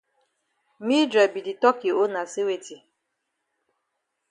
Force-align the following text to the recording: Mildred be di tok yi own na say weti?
Mildred 0.87 1.29
be 1.33 1.41
di 1.47 1.53
tok 1.61 1.77
yi 1.85 1.91
own 2.01 2.11
na 2.13 2.21
say 2.33 2.45
weti? 2.47 2.75